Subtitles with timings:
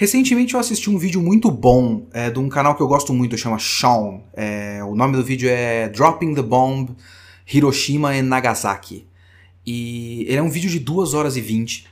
[0.00, 3.36] Recentemente eu assisti um vídeo muito bom é, de um canal que eu gosto muito,
[3.36, 4.20] chama Sean.
[4.32, 6.94] É, o nome do vídeo é Dropping the Bomb
[7.52, 9.08] Hiroshima e Nagasaki.
[9.66, 11.84] E ele é um vídeo de 2 horas e 20.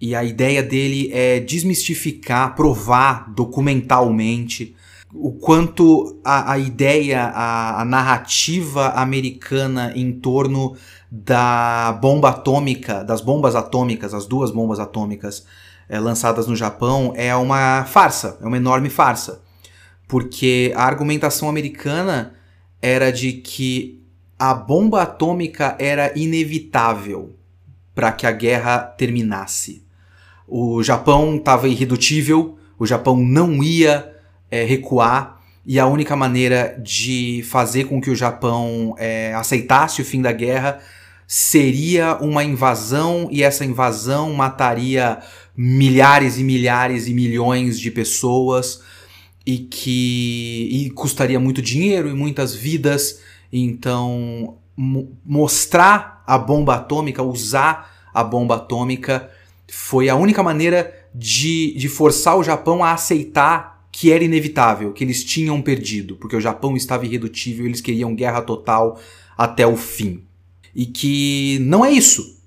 [0.00, 4.74] E a ideia dele é desmistificar, provar documentalmente
[5.12, 10.76] o quanto a, a ideia, a, a narrativa americana em torno
[11.10, 15.44] da bomba atômica, das bombas atômicas, as duas bombas atômicas,
[15.90, 19.42] é, lançadas no Japão é uma farsa, é uma enorme farsa.
[20.06, 22.34] Porque a argumentação americana
[22.80, 24.00] era de que
[24.38, 27.36] a bomba atômica era inevitável
[27.92, 29.84] para que a guerra terminasse.
[30.46, 34.14] O Japão estava irredutível, o Japão não ia
[34.48, 40.04] é, recuar, e a única maneira de fazer com que o Japão é, aceitasse o
[40.04, 40.78] fim da guerra
[41.26, 45.20] seria uma invasão, e essa invasão mataria
[45.62, 48.80] milhares e milhares e milhões de pessoas
[49.44, 53.20] e que e custaria muito dinheiro e muitas vidas.
[53.52, 59.28] Então, mostrar a bomba atômica, usar a bomba atômica,
[59.70, 65.04] foi a única maneira de, de forçar o Japão a aceitar que era inevitável, que
[65.04, 68.98] eles tinham perdido, porque o Japão estava irredutível, eles queriam guerra total
[69.36, 70.22] até o fim.
[70.74, 72.39] E que não é isso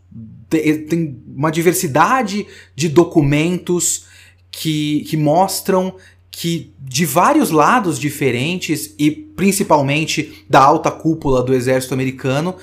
[0.60, 4.06] tem uma diversidade de documentos
[4.52, 5.96] que, que mostram
[6.36, 12.56] que de vários lados diferentes e principalmente da alta cúpula do exército americano,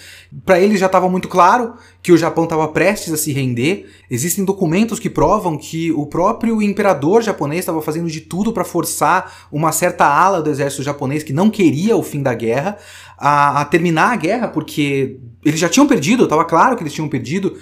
[0.44, 3.88] para eles já estava muito claro que o Japão estava prestes a se render.
[4.10, 9.48] Existem documentos que provam que o próprio imperador japonês estava fazendo de tudo para forçar
[9.52, 12.77] uma certa ala do exército japonês que não queria o fim da guerra
[13.16, 17.08] a, a terminar a guerra, porque eles já tinham perdido, estava claro que eles tinham
[17.08, 17.56] perdido.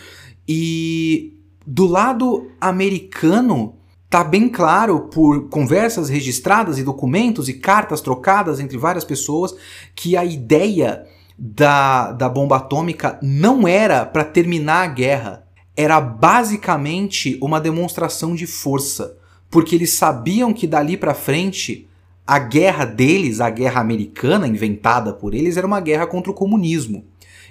[0.49, 1.35] E
[1.67, 3.75] do lado americano,
[4.09, 9.55] tá bem claro por conversas registradas e documentos e cartas trocadas entre várias pessoas
[9.95, 11.05] que a ideia
[11.39, 15.45] da, da bomba atômica não era para terminar a guerra,
[15.77, 19.17] era basicamente uma demonstração de força,
[19.51, 21.87] porque eles sabiam que dali para frente
[22.27, 27.05] a guerra deles, a guerra americana inventada por eles, era uma guerra contra o comunismo.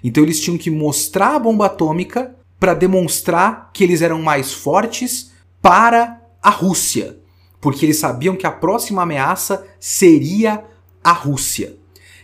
[0.04, 5.32] Então eles tinham que mostrar a bomba atômica para demonstrar que eles eram mais fortes
[5.62, 7.18] para a Rússia,
[7.60, 10.64] porque eles sabiam que a próxima ameaça seria
[11.04, 11.78] a Rússia.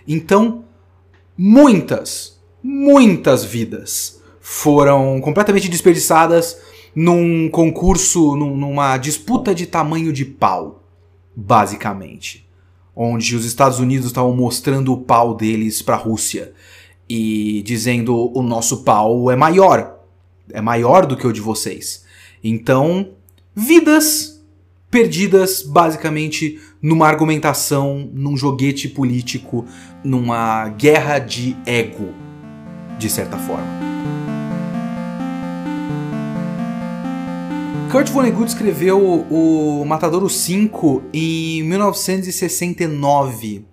[0.08, 0.66] Então,
[1.38, 6.58] muitas, muitas vidas foram completamente desperdiçadas
[6.96, 10.84] num concurso, numa disputa de tamanho de pau,
[11.36, 12.48] basicamente.
[12.96, 16.54] Onde os Estados Unidos estavam mostrando o pau deles para a Rússia
[17.10, 20.03] e dizendo o nosso pau é maior,
[20.52, 22.04] é maior do que o de vocês.
[22.44, 23.12] Então,
[23.56, 24.44] vidas
[24.90, 29.66] perdidas basicamente numa argumentação, num joguete político,
[30.04, 32.14] numa guerra de ego,
[33.00, 33.82] de certa forma.
[37.92, 43.73] Kurt Vonnegut escreveu o Matadouro 5 em 1969.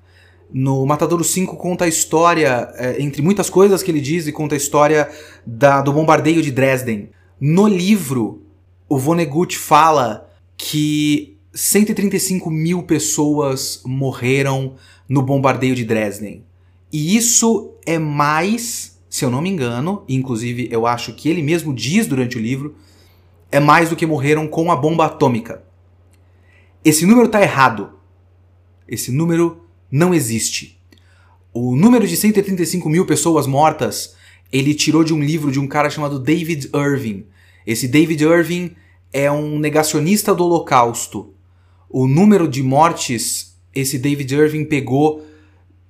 [0.52, 4.54] No Matadouro 5 conta a história, é, entre muitas coisas que ele diz, e conta
[4.54, 5.08] a história
[5.46, 7.10] da, do bombardeio de Dresden.
[7.40, 8.42] No livro,
[8.88, 14.74] o Vonnegut fala que 135 mil pessoas morreram
[15.08, 16.44] no bombardeio de Dresden.
[16.92, 21.72] E isso é mais, se eu não me engano, inclusive eu acho que ele mesmo
[21.72, 22.74] diz durante o livro,
[23.50, 25.62] é mais do que morreram com a bomba atômica.
[26.84, 27.90] Esse número está errado.
[28.88, 30.78] Esse número não existe.
[31.52, 34.14] O número de 135 mil pessoas mortas
[34.52, 37.24] ele tirou de um livro de um cara chamado David Irving.
[37.66, 38.72] Esse David Irving
[39.12, 41.32] é um negacionista do Holocausto.
[41.88, 45.24] O número de mortes esse David Irving pegou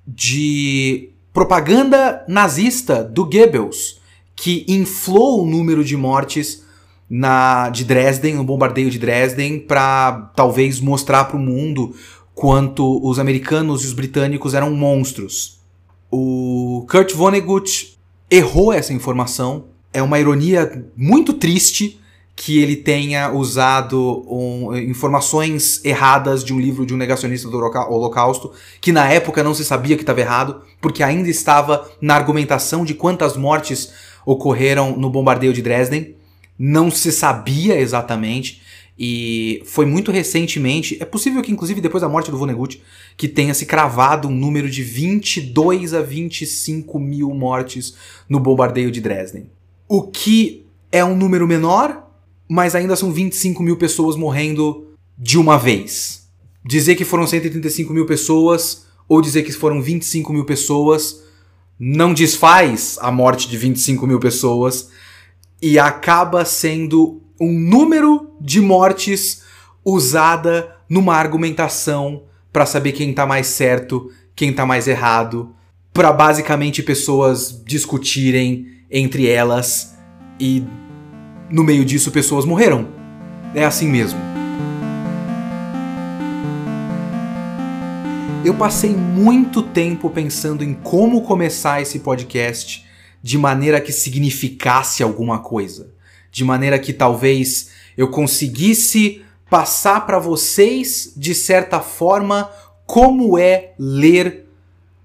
[0.07, 3.99] de propaganda nazista do Goebbels,
[4.35, 6.63] que inflou o número de mortes
[7.09, 11.95] na de Dresden, no bombardeio de Dresden, para talvez mostrar para o mundo
[12.33, 15.59] quanto os americanos e os britânicos eram monstros.
[16.09, 17.97] O Kurt Vonnegut
[18.29, 19.65] errou essa informação.
[19.93, 21.99] É uma ironia muito triste
[22.35, 28.51] que ele tenha usado um, informações erradas de um livro de um negacionista do Holocausto,
[28.79, 32.93] que na época não se sabia que estava errado, porque ainda estava na argumentação de
[32.93, 33.91] quantas mortes
[34.25, 36.15] ocorreram no bombardeio de Dresden.
[36.57, 38.61] Não se sabia exatamente.
[38.97, 42.81] E foi muito recentemente, é possível que inclusive depois da morte do Vonnegut,
[43.17, 47.95] que tenha se cravado um número de 22 a 25 mil mortes
[48.29, 49.49] no bombardeio de Dresden.
[49.87, 52.11] O que é um número menor,
[52.47, 56.27] mas ainda são 25 mil pessoas morrendo de uma vez.
[56.63, 61.21] Dizer que foram 135 mil pessoas ou dizer que foram 25 mil pessoas
[61.83, 64.91] não desfaz a morte de 25 mil pessoas
[65.59, 69.43] e acaba sendo um número de mortes
[69.85, 75.55] usada numa argumentação para saber quem tá mais certo, quem tá mais errado,
[75.93, 79.95] para basicamente pessoas discutirem entre elas
[80.39, 80.63] e
[81.49, 82.87] no meio disso pessoas morreram.
[83.53, 84.19] É assim mesmo.
[88.43, 92.85] Eu passei muito tempo pensando em como começar esse podcast
[93.21, 95.93] de maneira que significasse alguma coisa,
[96.31, 97.69] de maneira que talvez
[98.01, 102.49] eu conseguisse passar para vocês de certa forma
[102.85, 104.47] como é ler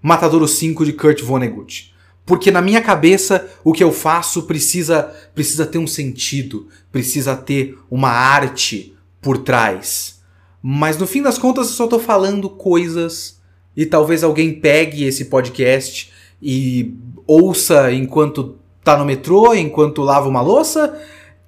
[0.01, 1.93] Matadouro 5 de Kurt Vonnegut.
[2.25, 7.79] Porque na minha cabeça o que eu faço precisa precisa ter um sentido, precisa ter
[7.91, 10.21] uma arte por trás.
[10.63, 13.39] Mas no fim das contas eu só tô falando coisas
[13.77, 16.11] e talvez alguém pegue esse podcast
[16.41, 16.95] e
[17.27, 20.99] ouça enquanto tá no metrô, enquanto lava uma louça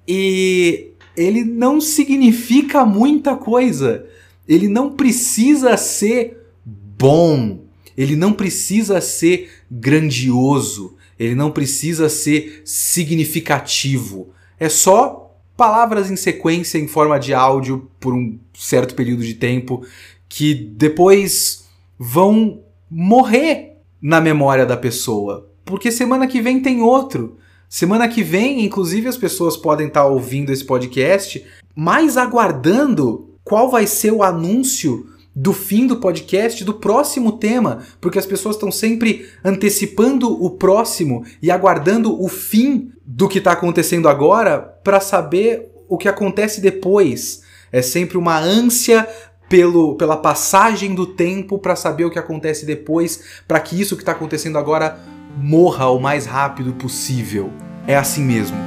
[0.07, 4.05] e ele não significa muita coisa.
[4.47, 7.59] Ele não precisa ser bom.
[7.97, 14.29] Ele não precisa ser grandioso, ele não precisa ser significativo.
[14.57, 19.85] É só palavras em sequência em forma de áudio por um certo período de tempo
[20.29, 21.65] que depois
[21.97, 25.49] vão morrer na memória da pessoa.
[25.65, 27.37] Porque semana que vem tem outro.
[27.69, 31.45] Semana que vem, inclusive, as pessoas podem estar ouvindo esse podcast,
[31.75, 38.17] mas aguardando qual vai ser o anúncio do fim do podcast, do próximo tema, porque
[38.17, 44.09] as pessoas estão sempre antecipando o próximo e aguardando o fim do que está acontecendo
[44.09, 47.43] agora para saber o que acontece depois.
[47.71, 49.07] É sempre uma ânsia
[49.47, 54.01] pelo, pela passagem do tempo para saber o que acontece depois, para que isso que
[54.01, 54.99] está acontecendo agora
[55.41, 57.51] morra o mais rápido possível.
[57.87, 58.57] É assim mesmo.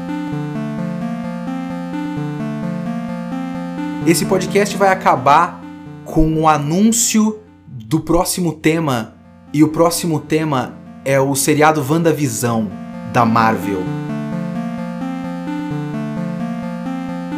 [4.06, 5.62] Esse podcast vai acabar
[6.04, 9.14] com o anúncio do próximo tema.
[9.52, 10.74] E o próximo tema
[11.04, 12.70] é o seriado WandaVisão
[13.12, 13.82] da Marvel.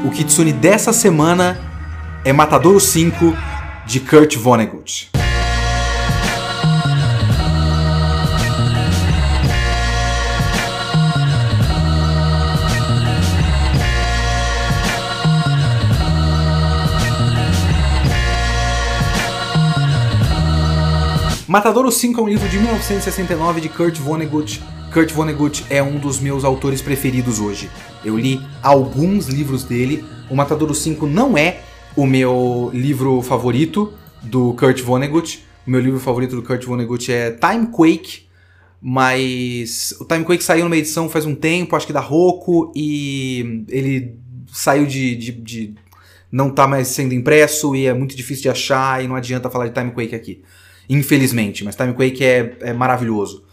[0.06, 1.58] O Kitsune dessa semana
[2.24, 3.34] é Matadouro 5
[3.84, 5.13] de Kurt Vonnegut.
[21.54, 24.60] Matadouro 5 é um livro de 1969 de Kurt Vonnegut.
[24.92, 27.70] Kurt Vonnegut é um dos meus autores preferidos hoje.
[28.04, 30.04] Eu li alguns livros dele.
[30.28, 31.60] O Matadouro 5 não é
[31.94, 35.46] o meu livro favorito do Kurt Vonnegut.
[35.64, 38.26] O meu livro favorito do Kurt Vonnegut é Time Quake,
[38.82, 43.64] mas o Time Quake saiu numa edição faz um tempo, acho que da Roku, e
[43.68, 44.18] ele
[44.52, 45.74] saiu de, de, de
[46.32, 49.68] não tá mais sendo impresso e é muito difícil de achar e não adianta falar
[49.68, 50.42] de Time Quake aqui.
[50.88, 53.44] Infelizmente, mas Time Quake é, é maravilhoso.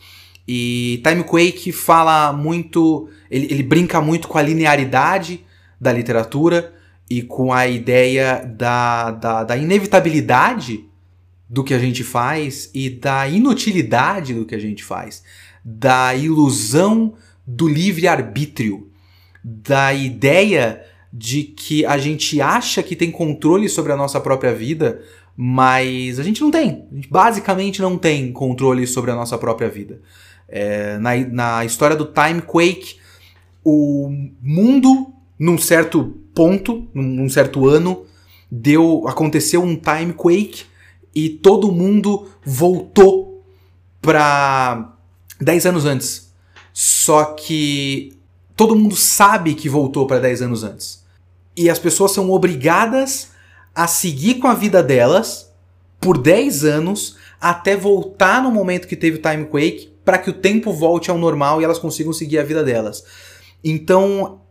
[0.48, 3.10] E Time Quake fala muito.
[3.30, 5.46] Ele, ele brinca muito com a linearidade
[5.80, 6.74] da literatura
[7.10, 10.86] e com a ideia da, da, da inevitabilidade
[11.50, 15.22] do que a gente faz e da inutilidade do que a gente faz,
[15.64, 17.14] da ilusão
[17.46, 18.90] do livre-arbítrio,
[19.44, 25.02] da ideia de que a gente acha que tem controle sobre a nossa própria vida,
[25.36, 26.88] mas a gente não tem.
[26.92, 30.02] A gente basicamente não tem controle sobre a nossa própria vida.
[30.48, 32.98] É, na, na história do Time Quake,
[33.64, 34.10] o
[34.42, 36.04] mundo, num certo
[36.36, 38.06] ponto, num, certo ano,
[38.52, 40.66] deu aconteceu um Time Quake
[41.16, 43.44] e todo mundo voltou
[44.02, 44.94] para
[45.40, 46.32] 10 anos antes.
[46.74, 48.14] Só que
[48.56, 51.04] todo mundo sabe que voltou para 10 anos antes.
[51.56, 53.32] E as pessoas são obrigadas
[53.76, 55.52] a seguir com a vida delas
[56.00, 60.34] por 10 anos até voltar no momento que teve o Time Quake para que o
[60.34, 63.04] tempo volte ao normal e elas consigam seguir a vida delas.
[63.64, 64.42] Então,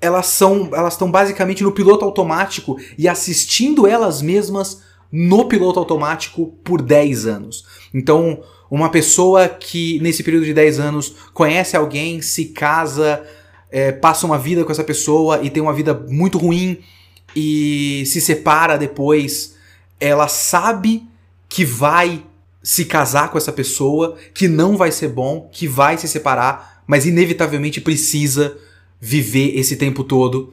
[0.00, 6.54] elas são elas estão basicamente no piloto automático e assistindo elas mesmas no piloto automático
[6.62, 7.64] por 10 anos.
[7.92, 13.24] Então, uma pessoa que nesse período de 10 anos conhece alguém, se casa,
[13.70, 16.78] é, passa uma vida com essa pessoa e tem uma vida muito ruim
[17.34, 19.56] e se separa depois,
[20.00, 21.06] ela sabe
[21.48, 22.24] que vai
[22.62, 27.06] se casar com essa pessoa, que não vai ser bom, que vai se separar, mas
[27.06, 28.56] inevitavelmente precisa
[29.00, 30.52] viver esse tempo todo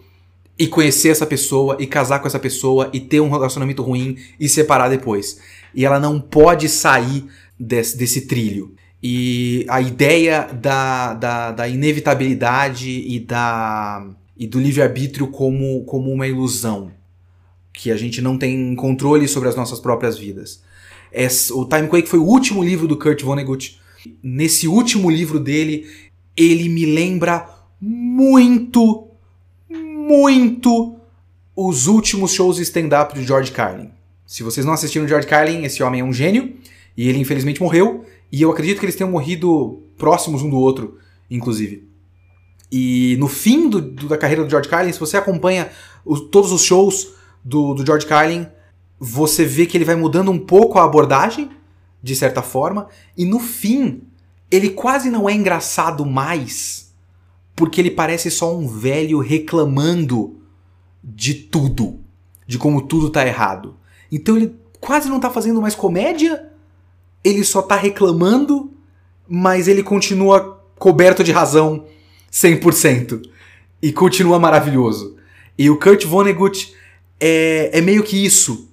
[0.58, 4.48] e conhecer essa pessoa e casar com essa pessoa e ter um relacionamento ruim e
[4.48, 5.39] separar depois.
[5.74, 7.25] E ela não pode sair
[7.60, 8.74] desse, desse trilho.
[9.03, 16.27] E a ideia da, da, da inevitabilidade e, da, e do livre-arbítrio como, como uma
[16.27, 16.91] ilusão.
[17.71, 20.61] Que a gente não tem controle sobre as nossas próprias vidas.
[21.11, 23.79] Esse, o Time Quake foi o último livro do Kurt Vonnegut.
[24.21, 25.87] Nesse último livro dele,
[26.35, 27.49] ele me lembra
[27.79, 29.07] muito,
[29.69, 30.97] muito
[31.55, 33.89] os últimos shows stand-up de George Carlin.
[34.25, 36.55] Se vocês não assistiram George Carlin, esse homem é um gênio
[36.97, 38.05] e ele infelizmente morreu.
[38.31, 40.97] E eu acredito que eles tenham morrido próximos um do outro,
[41.29, 41.87] inclusive.
[42.72, 45.69] E no fim do, do, da carreira do George Carlin, se você acompanha
[46.03, 48.48] os, todos os shows do, do George Carlin,
[49.00, 51.50] você vê que ele vai mudando um pouco a abordagem,
[52.01, 54.03] de certa forma, e no fim,
[54.50, 56.93] ele quase não é engraçado mais,
[57.55, 60.39] porque ele parece só um velho reclamando
[61.03, 62.00] de tudo,
[62.48, 63.75] de como tudo tá errado.
[64.12, 66.51] Então ele quase não tá fazendo mais comédia,
[67.24, 68.72] ele só tá reclamando,
[69.27, 71.86] mas ele continua coberto de razão
[72.35, 73.29] 100%.
[73.81, 75.15] E continua maravilhoso.
[75.57, 76.73] E o Kurt Vonnegut
[77.19, 78.69] é, é meio que isso,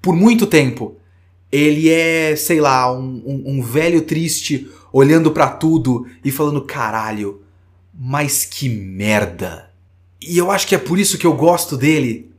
[0.00, 0.96] por muito tempo.
[1.50, 7.42] Ele é, sei lá, um, um, um velho triste olhando para tudo e falando: caralho,
[7.94, 9.70] mas que merda.
[10.20, 12.30] E eu acho que é por isso que eu gosto dele,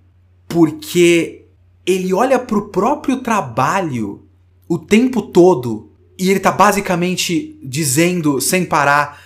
[0.47, 1.43] porque
[1.85, 4.23] ele olha pro próprio trabalho
[4.67, 9.22] o tempo todo e ele tá basicamente dizendo sem parar: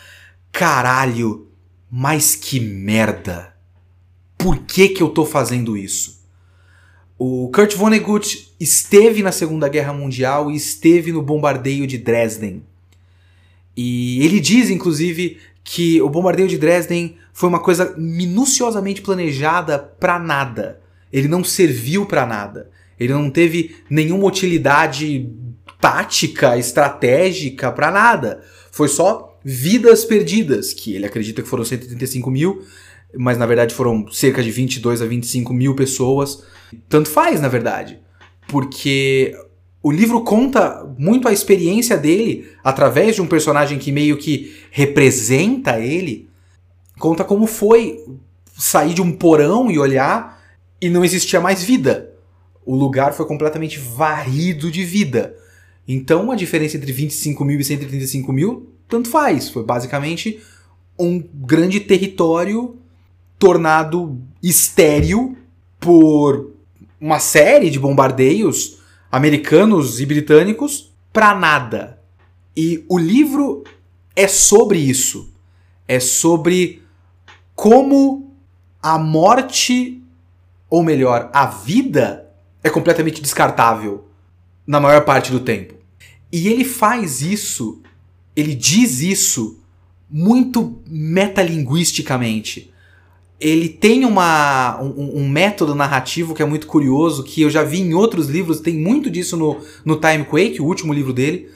[0.57, 1.47] caralho,
[1.89, 3.53] mas que merda.
[4.35, 6.25] Por que que eu tô fazendo isso?
[7.15, 12.63] O Kurt Vonnegut esteve na Segunda Guerra Mundial e esteve no bombardeio de Dresden.
[13.75, 20.17] E ele diz, inclusive, que o bombardeio de Dresden foi uma coisa minuciosamente planejada para
[20.17, 20.81] nada.
[21.13, 22.71] Ele não serviu para nada.
[22.99, 25.29] Ele não teve nenhuma utilidade
[25.79, 28.43] tática, estratégica para nada.
[28.71, 32.65] Foi só vidas perdidas, que ele acredita que foram 135 mil,
[33.15, 36.43] mas na verdade foram cerca de 22 a 25 mil pessoas.
[36.89, 37.97] Tanto faz, na verdade.
[38.49, 39.33] Porque
[39.81, 45.79] o livro conta muito a experiência dele através de um personagem que meio que representa
[45.79, 46.27] ele.
[46.99, 48.03] Conta como foi
[48.57, 50.43] sair de um porão e olhar
[50.81, 52.11] e não existia mais vida.
[52.65, 55.37] O lugar foi completamente varrido de vida.
[55.88, 59.50] Então a diferença entre 25 mil e 135 mil, tanto faz.
[59.50, 60.41] Foi basicamente
[61.00, 62.75] um grande território
[63.39, 65.38] tornado estéril
[65.79, 66.51] por
[67.00, 68.79] uma série de bombardeios
[69.12, 72.01] americanos e britânicos para nada.
[72.56, 73.63] E o livro
[74.15, 75.32] é sobre isso.
[75.88, 76.82] É sobre
[77.56, 78.36] como
[78.82, 80.03] a morte,
[80.70, 82.29] ou melhor, a vida
[82.63, 84.08] é completamente descartável
[84.65, 85.76] na maior parte do tempo.
[86.31, 87.81] E ele faz isso,
[88.36, 89.60] ele diz isso
[90.10, 92.72] muito metalinguisticamente.
[93.39, 97.79] Ele tem uma, um, um, método narrativo que é muito curioso, que eu já vi
[97.79, 101.50] em outros livros, tem muito disso no, no Time Quake, o último livro dele,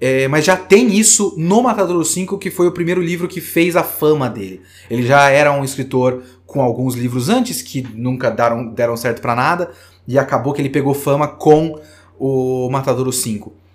[0.00, 3.76] é, mas já tem isso no Matador 5, que foi o primeiro livro que fez
[3.76, 4.62] a fama dele.
[4.90, 9.34] Ele já era um escritor com alguns livros antes, que nunca deram, deram certo para
[9.34, 9.70] nada,
[10.08, 11.78] e acabou que ele pegou fama com
[12.18, 13.65] o Matador 5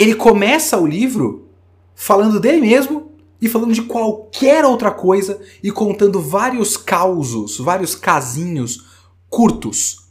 [0.00, 1.50] ele começa o livro
[1.94, 8.86] falando dele mesmo e falando de qualquer outra coisa e contando vários causos, vários casinhos
[9.28, 10.08] curtos.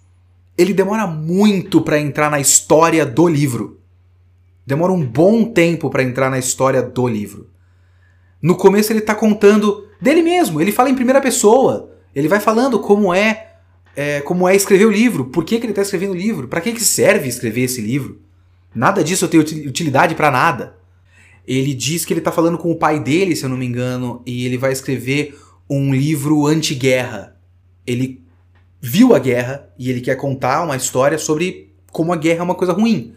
[0.56, 3.80] Ele demora muito para entrar na história do livro.
[4.64, 7.50] Demora um bom tempo para entrar na história do livro.
[8.40, 11.90] No começo ele está contando dele mesmo, ele fala em primeira pessoa.
[12.14, 13.54] Ele vai falando como é,
[13.96, 16.62] é como é escrever o livro, por que, que ele está escrevendo o livro, para
[16.62, 18.29] que, que serve escrever esse livro.
[18.74, 20.76] Nada disso tem utilidade para nada.
[21.48, 24.22] Ele diz que ele tá falando com o pai dele, se eu não me engano,
[24.26, 25.38] e ele vai escrever
[25.70, 27.36] um livro anti-guerra.
[27.88, 28.22] Ele
[28.80, 32.56] viu a guerra e ele quer contar uma história sobre como a guerra é uma
[32.56, 33.14] coisa ruim.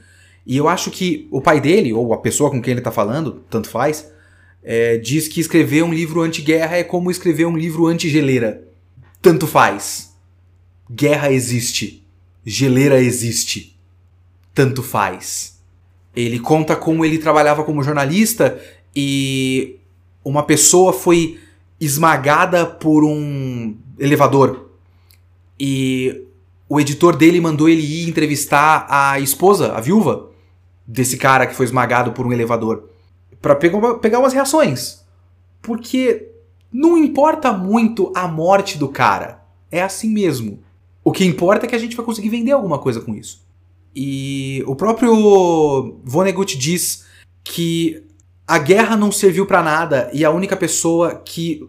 [0.47, 3.45] E eu acho que o pai dele, ou a pessoa com quem ele tá falando,
[3.51, 4.11] tanto faz,
[4.63, 8.67] é, diz que escrever um livro anti-guerra é como escrever um livro anti-geleira.
[9.21, 10.17] Tanto faz.
[10.91, 12.03] Guerra existe.
[12.45, 13.72] Geleira existe
[14.55, 15.61] tanto faz.
[16.15, 18.61] Ele conta como ele trabalhava como jornalista
[18.95, 19.79] e
[20.25, 21.41] uma pessoa foi
[21.81, 24.71] esmagada por um elevador.
[25.59, 26.25] E
[26.69, 30.31] o editor dele mandou ele ir entrevistar a esposa, a viúva
[30.87, 32.89] desse cara que foi esmagado por um elevador,
[33.41, 35.03] para pegar umas reações.
[35.61, 36.29] Porque
[36.73, 39.43] não importa muito a morte do cara.
[39.71, 40.63] é assim mesmo.
[41.05, 43.42] O que importa é que a gente vai conseguir vender alguma coisa com isso.
[43.95, 47.05] E o próprio Vonnegut diz
[47.45, 48.03] que
[48.47, 51.67] a guerra não serviu para nada e a única pessoa que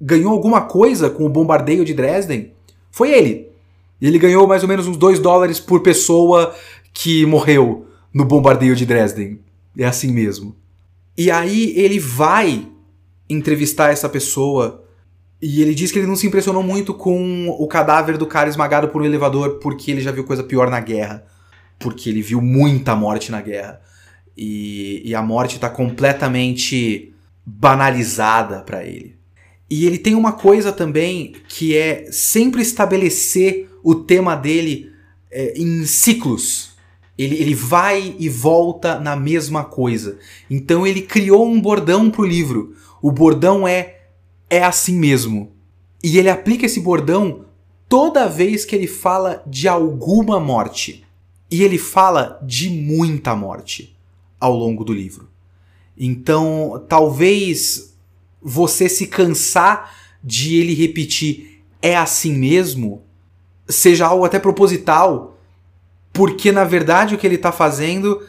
[0.00, 2.52] ganhou alguma coisa com o bombardeio de Dresden
[2.90, 3.48] foi ele.
[4.00, 6.54] Ele ganhou mais ou menos uns 2 dólares por pessoa
[6.92, 9.40] que morreu no bombardeio de Dresden.
[9.76, 10.54] É assim mesmo.
[11.16, 12.68] E aí ele vai
[13.28, 14.84] entrevistar essa pessoa
[15.40, 18.88] e ele diz que ele não se impressionou muito com o cadáver do cara esmagado
[18.88, 21.24] por um elevador porque ele já viu coisa pior na guerra.
[21.78, 23.80] Porque ele viu muita morte na guerra.
[24.36, 27.14] E, e a morte está completamente
[27.44, 29.16] banalizada para ele.
[29.70, 34.90] E ele tem uma coisa também que é sempre estabelecer o tema dele
[35.30, 36.74] é, em ciclos.
[37.16, 40.18] Ele, ele vai e volta na mesma coisa.
[40.50, 42.74] Então ele criou um bordão pro livro.
[43.00, 43.94] O bordão é
[44.50, 45.52] é assim mesmo.
[46.02, 47.46] E ele aplica esse bordão
[47.88, 51.04] toda vez que ele fala de alguma morte.
[51.50, 53.96] E ele fala de muita morte
[54.40, 55.28] ao longo do livro.
[55.96, 57.94] Então, talvez
[58.42, 63.02] você se cansar de ele repetir é assim mesmo
[63.68, 65.38] seja algo até proposital,
[66.12, 68.22] porque na verdade o que ele está fazendo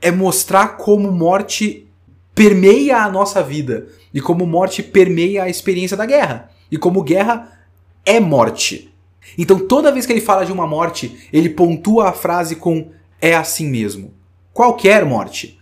[0.00, 1.86] é mostrar como morte
[2.34, 7.58] permeia a nossa vida e como morte permeia a experiência da guerra e como guerra
[8.04, 8.92] é morte.
[9.36, 13.34] Então toda vez que ele fala de uma morte, ele pontua a frase com é
[13.34, 14.14] assim mesmo.
[14.52, 15.58] Qualquer morte.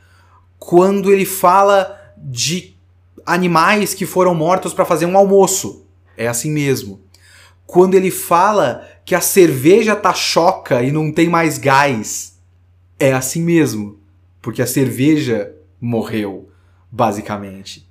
[0.58, 2.75] Quando ele fala de
[3.25, 5.85] animais que foram mortos para fazer um almoço,
[6.16, 7.00] é assim mesmo.
[7.66, 12.37] Quando ele fala que a cerveja tá choca e não tem mais gás.
[12.99, 13.99] É assim mesmo,
[14.40, 16.49] porque a cerveja morreu,
[16.90, 17.87] basicamente.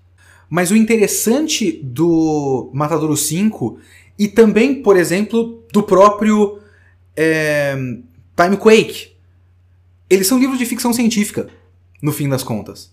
[0.49, 3.77] Mas o interessante do Matadouro 5
[4.17, 6.59] e também, por exemplo, do próprio
[7.15, 7.75] é,
[8.35, 9.11] Time Quake,
[10.09, 11.49] eles são livros de ficção científica,
[12.01, 12.91] no fim das contas.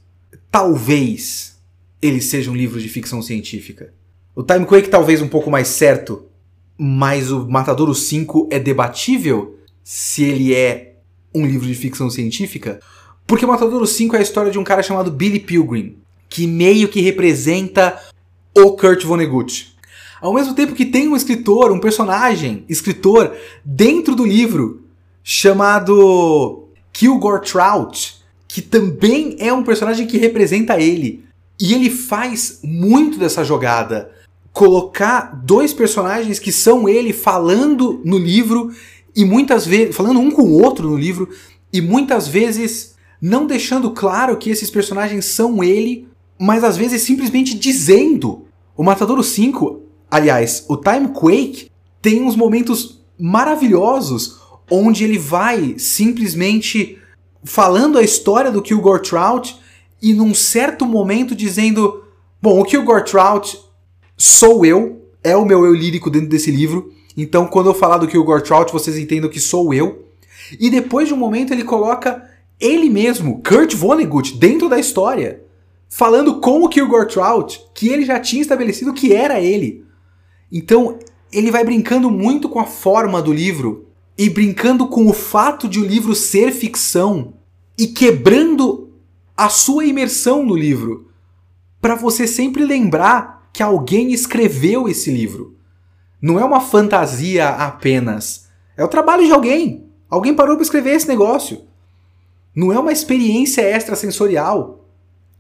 [0.51, 1.59] Talvez
[2.01, 3.93] eles sejam livros de ficção científica.
[4.35, 6.27] O Time Quake talvez um pouco mais certo
[6.85, 10.97] mas o Matadouro 5 é debatível se ele é
[11.33, 12.81] um livro de ficção científica,
[13.25, 15.97] porque o Matadouro 5 é a história de um cara chamado Billy Pilgrim,
[16.29, 18.01] que meio que representa
[18.53, 19.72] o Kurt Vonnegut.
[20.23, 23.33] Ao mesmo tempo que tem um escritor, um personagem, escritor,
[23.65, 24.83] dentro do livro,
[25.25, 31.25] chamado Kilgore Trout, que também é um personagem que representa ele.
[31.61, 34.13] E ele faz muito dessa jogada
[34.53, 38.71] colocar dois personagens que são ele falando no livro
[39.17, 41.31] e muitas vezes falando um com o outro no livro
[41.73, 46.07] e muitas vezes não deixando claro que esses personagens são ele,
[46.39, 48.45] mas às vezes simplesmente dizendo.
[48.77, 49.82] O Matadouro 5,
[50.13, 51.71] aliás, o Time Quake
[52.03, 54.39] tem uns momentos maravilhosos
[54.71, 56.99] onde ele vai simplesmente
[57.43, 59.57] falando a história do Kilgore Trout
[60.03, 62.05] e num certo momento dizendo:
[62.43, 63.59] Bom, o Kilgore Trout
[64.17, 66.93] sou eu, é o meu eu lírico dentro desse livro.
[67.17, 70.09] Então, quando eu falar do Kilgore Trout, vocês entendam que sou eu.
[70.61, 72.23] E depois de um momento, ele coloca
[72.61, 75.43] ele mesmo, Kurt Vonnegut, dentro da história,
[75.89, 79.85] falando com o Kilgore Trout, que ele já tinha estabelecido que era ele.
[80.53, 80.99] Então,
[81.33, 83.87] ele vai brincando muito com a forma do livro
[84.19, 87.33] e brincando com o fato de o livro ser ficção
[87.79, 88.91] e quebrando
[89.35, 91.09] a sua imersão no livro,
[91.81, 95.57] para você sempre lembrar que alguém escreveu esse livro.
[96.21, 98.49] Não é uma fantasia apenas.
[98.77, 99.87] É o trabalho de alguém.
[100.09, 101.63] Alguém parou para escrever esse negócio.
[102.55, 104.87] Não é uma experiência extrasensorial.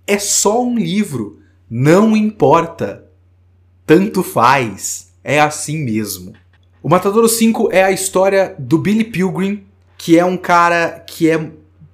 [0.07, 1.38] É só um livro.
[1.70, 3.09] Não importa.
[3.95, 5.13] Tanto faz.
[5.23, 6.33] É assim mesmo.
[6.83, 9.65] O Matadouro 5 é a história do Billy Pilgrim,
[9.99, 11.51] que é um cara que é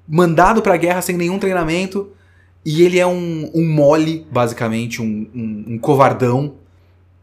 [0.07, 2.13] mandado para a guerra sem nenhum treinamento
[2.65, 6.55] e ele é um, um mole, basicamente, um, um, um covardão,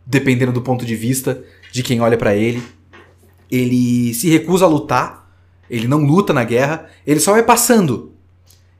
[0.05, 2.61] dependendo do ponto de vista de quem olha para ele.
[3.49, 5.33] Ele se recusa a lutar,
[5.69, 8.11] ele não luta na guerra, ele só vai passando.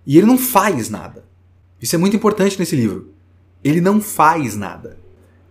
[0.05, 1.23] E ele não faz nada.
[1.81, 3.13] Isso é muito importante nesse livro.
[3.63, 5.04] Ele não faz nada.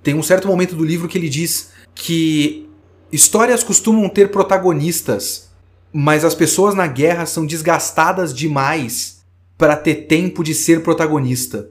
[0.05, 2.69] Tem um certo momento do livro que ele diz que
[3.11, 5.49] histórias costumam ter protagonistas,
[5.90, 9.25] mas as pessoas na guerra são desgastadas demais
[9.57, 11.71] para ter tempo de ser protagonista.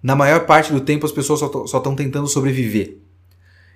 [0.00, 2.98] Na maior parte do tempo as pessoas só estão tentando sobreviver.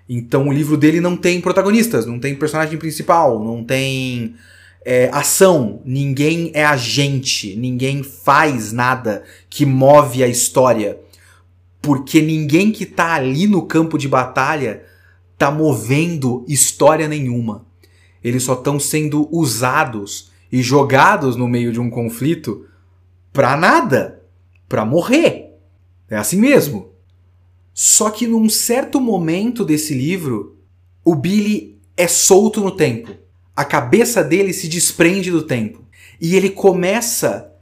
[0.08, 4.36] Então o livro dele não tem protagonistas, não tem personagem principal, não tem
[4.84, 10.96] é, ação, ninguém é agente, ninguém faz nada que move a história.
[11.86, 14.82] Porque ninguém que tá ali no campo de batalha
[15.38, 17.64] tá movendo história nenhuma.
[18.24, 22.66] Eles só estão sendo usados e jogados no meio de um conflito
[23.32, 24.20] pra nada,
[24.68, 25.56] pra morrer.
[26.10, 26.90] É assim mesmo.
[27.72, 30.56] Só que num certo momento desse livro,
[31.04, 33.12] o Billy é solto no tempo.
[33.54, 35.84] A cabeça dele se desprende do tempo
[36.20, 37.52] e ele começa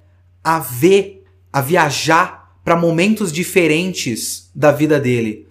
[0.43, 5.47] a ver, a viajar para momentos diferentes da vida dele.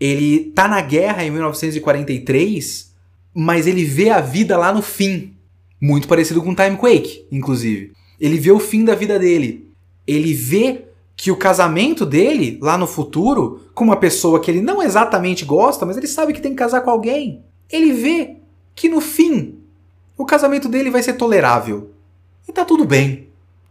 [0.00, 2.92] Ele tá na guerra em 1943,
[3.34, 5.34] mas ele vê a vida lá no fim.
[5.80, 7.92] Muito parecido com Time Quake, inclusive.
[8.18, 9.68] Ele vê o fim da vida dele.
[10.06, 14.82] Ele vê que o casamento dele, lá no futuro, com uma pessoa que ele não
[14.82, 17.42] exatamente gosta, mas ele sabe que tem que casar com alguém.
[17.70, 18.36] Ele vê
[18.74, 19.58] que no fim,
[20.16, 21.90] o casamento dele vai ser tolerável.
[22.48, 23.28] E tá tudo bem.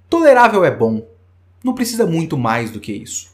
[0.09, 1.07] Tolerável é bom.
[1.65, 3.31] Não precisa muito mais do que isso.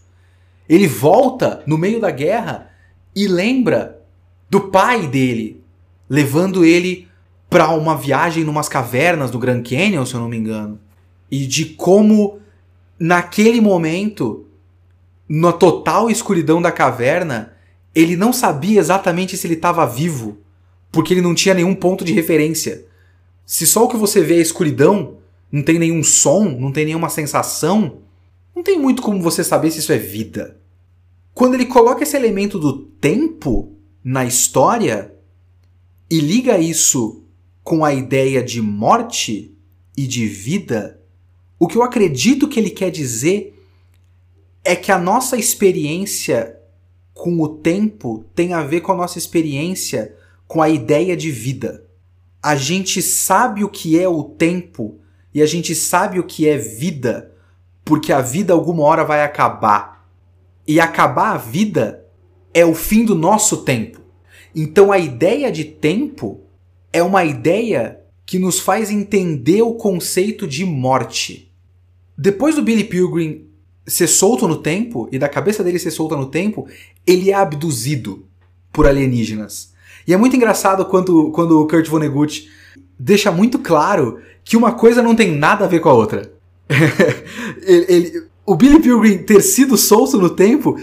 [0.69, 2.71] Ele volta no meio da guerra
[3.13, 4.01] e lembra
[4.49, 5.61] do pai dele,
[6.09, 7.09] levando ele
[7.49, 10.79] para uma viagem numas cavernas do Grand Canyon, se eu não me engano.
[11.29, 12.39] E de como
[12.97, 14.45] naquele momento,
[15.27, 17.51] na total escuridão da caverna,
[17.93, 20.37] ele não sabia exatamente se ele estava vivo,
[20.89, 22.85] porque ele não tinha nenhum ponto de referência.
[23.45, 25.17] Se só o que você vê é escuridão,
[25.51, 27.99] não tem nenhum som, não tem nenhuma sensação,
[28.61, 30.61] não tem muito como você saber se isso é vida.
[31.33, 35.15] Quando ele coloca esse elemento do tempo na história
[36.07, 37.23] e liga isso
[37.63, 39.57] com a ideia de morte
[39.97, 41.01] e de vida,
[41.57, 43.59] o que eu acredito que ele quer dizer
[44.63, 46.59] é que a nossa experiência
[47.15, 50.15] com o tempo tem a ver com a nossa experiência
[50.47, 51.83] com a ideia de vida.
[52.43, 54.99] A gente sabe o que é o tempo
[55.33, 57.30] e a gente sabe o que é vida
[57.91, 60.07] porque a vida alguma hora vai acabar.
[60.65, 62.05] E acabar a vida
[62.53, 63.99] é o fim do nosso tempo.
[64.55, 66.39] Então a ideia de tempo
[66.93, 71.51] é uma ideia que nos faz entender o conceito de morte.
[72.17, 73.49] Depois do Billy Pilgrim
[73.85, 76.69] ser solto no tempo e da cabeça dele ser solta no tempo,
[77.05, 78.25] ele é abduzido
[78.71, 79.73] por alienígenas.
[80.07, 82.49] E é muito engraçado quando, quando o Kurt Vonnegut
[82.97, 86.39] deixa muito claro que uma coisa não tem nada a ver com a outra.
[87.63, 90.79] ele, ele, o Billy Pilgrim ter sido solto no tempo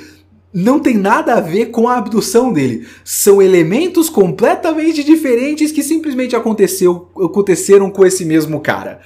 [0.52, 2.86] não tem nada a ver com a abdução dele.
[3.04, 9.00] São elementos completamente diferentes que simplesmente aconteceu, aconteceram com esse mesmo cara.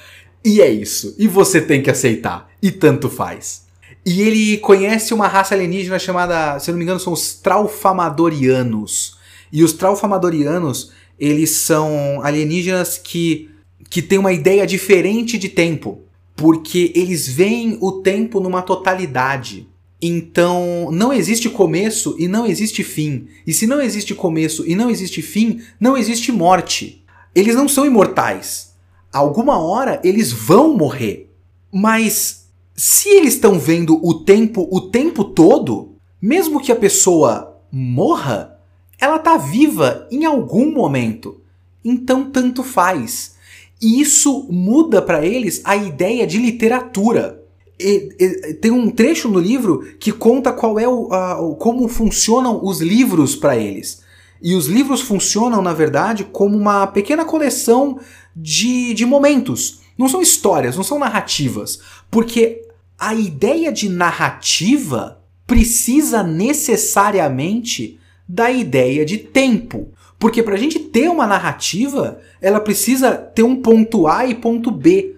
[0.45, 1.15] E é isso.
[1.19, 2.49] E você tem que aceitar.
[2.63, 3.63] E tanto faz.
[4.05, 9.17] E ele conhece uma raça alienígena chamada, se eu não me engano, são os Traufamadorianos.
[9.53, 13.51] E os Traufamadorianos, eles são alienígenas que,
[13.89, 16.01] que têm uma ideia diferente de tempo.
[16.35, 19.69] Porque eles veem o tempo numa totalidade.
[20.01, 23.29] Então, não existe começo e não existe fim.
[23.47, 27.05] E se não existe começo e não existe fim, não existe morte.
[27.35, 28.73] Eles não são imortais
[29.13, 31.31] alguma hora eles vão morrer.
[31.71, 38.59] Mas se eles estão vendo o tempo o tempo todo, mesmo que a pessoa morra,
[38.99, 41.41] ela tá viva em algum momento.
[41.85, 43.37] Então tanto faz.
[43.83, 47.43] E isso muda para eles a ideia de literatura.
[47.81, 52.65] E, e, tem um trecho no livro que conta qual é o, a, como funcionam
[52.65, 54.01] os livros para eles.
[54.41, 57.99] E os livros funcionam, na verdade, como uma pequena coleção
[58.37, 59.81] de, de momentos.
[59.99, 61.81] Não são histórias, não são narrativas.
[62.09, 62.63] Porque
[62.97, 69.89] a ideia de narrativa precisa necessariamente da ideia de tempo.
[70.23, 74.71] Porque para a gente ter uma narrativa, ela precisa ter um ponto A e ponto
[74.71, 75.17] B.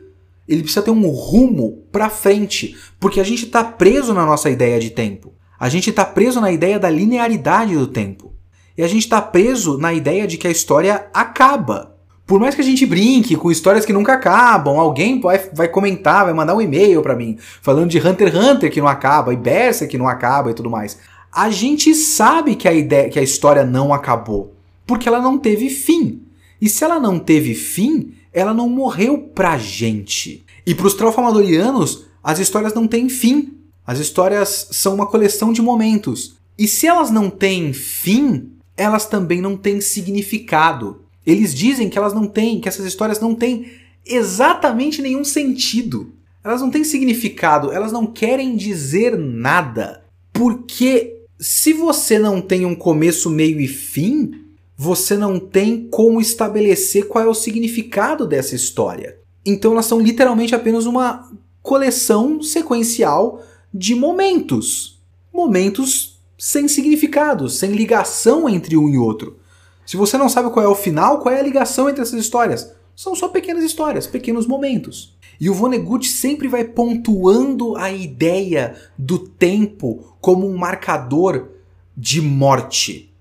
[0.49, 4.81] Ele precisa ter um rumo para frente, porque a gente está preso na nossa ideia
[4.81, 5.35] de tempo.
[5.61, 8.33] A gente está preso na ideia da linearidade do tempo.
[8.79, 11.95] E a gente está preso na ideia de que a história acaba.
[12.27, 16.25] Por mais que a gente brinque com histórias que nunca acabam, alguém vai, vai comentar,
[16.25, 19.37] vai mandar um e-mail para mim falando de Hunter x Hunter que não acaba e
[19.37, 20.99] Berserk que não acaba e tudo mais.
[21.31, 24.54] A gente sabe que a ideia, que a história não acabou,
[24.87, 26.23] porque ela não teve fim.
[26.61, 30.45] E se ela não teve fim, ela não morreu pra gente.
[30.67, 33.55] E pros Traufamadorianos, as histórias não têm fim.
[33.87, 36.37] As histórias são uma coleção de momentos.
[36.59, 41.03] E se elas não têm fim, elas também não têm significado.
[41.27, 43.71] Eles dizem que elas não têm, que essas histórias não têm
[44.07, 46.13] exatamente nenhum sentido.
[46.43, 50.05] Elas não têm significado, elas não querem dizer nada.
[50.33, 54.44] Porque se você não tem um começo, meio e fim,
[54.77, 59.19] você não tem como estabelecer qual é o significado dessa história.
[59.47, 61.31] Então elas são literalmente apenas uma
[61.63, 65.03] coleção sequencial de momentos.
[65.33, 69.39] Momentos sem significado, sem ligação entre um e outro.
[69.87, 72.73] Se você não sabe qual é o final, qual é a ligação entre essas histórias?
[72.97, 75.17] São só pequenas histórias, pequenos momentos.
[75.41, 81.49] E o Vonnegut sempre vai pontuando a ideia do tempo como um marcador
[81.97, 83.14] de morte.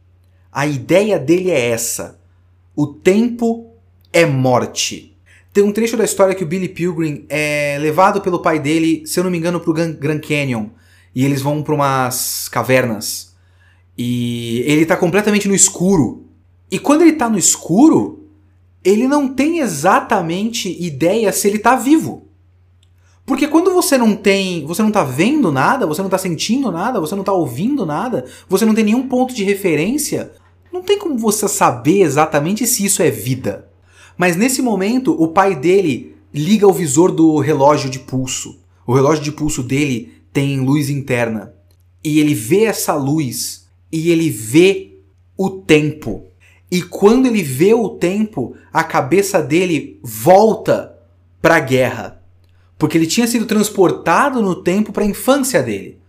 [0.53, 2.19] A ideia dele é essa:
[2.75, 3.71] o tempo
[4.11, 5.17] é morte.
[5.51, 9.19] Tem um trecho da história que o Billy Pilgrim é levado pelo pai dele, se
[9.19, 10.67] eu não me engano, pro Grand Canyon.
[11.15, 13.35] E eles vão para umas cavernas.
[13.97, 16.25] E ele tá completamente no escuro.
[16.71, 18.27] E quando ele tá no escuro,
[18.83, 22.27] ele não tem exatamente ideia se ele tá vivo.
[23.25, 26.99] Porque quando você não tem, você não tá vendo nada, você não tá sentindo nada,
[26.99, 30.31] você não tá ouvindo nada, você não tem nenhum ponto de referência,
[30.73, 33.69] não tem como você saber exatamente se isso é vida.
[34.17, 38.59] Mas nesse momento, o pai dele liga o visor do relógio de pulso.
[38.85, 41.53] O relógio de pulso dele tem luz interna.
[42.03, 44.97] E ele vê essa luz e ele vê
[45.37, 46.25] o tempo.
[46.71, 50.97] E quando ele vê o tempo, a cabeça dele volta
[51.39, 52.19] para a guerra.
[52.79, 55.99] Porque ele tinha sido transportado no tempo para a infância dele.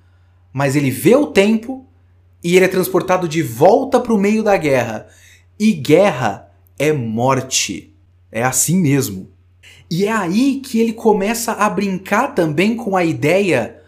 [0.51, 1.87] Mas ele vê o tempo
[2.45, 5.07] e ele é transportado de volta para o meio da guerra.
[5.59, 7.97] E guerra é morte.
[8.31, 9.31] É assim mesmo.
[9.91, 13.81] E é aí que ele começa a brincar também com a ideia